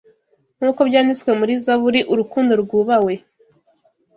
nkuko 0.57 0.79
byanditswe 0.89 1.29
murizaburi 1.39 1.99
urukundo 2.13 2.53
rwubawe 2.63 3.13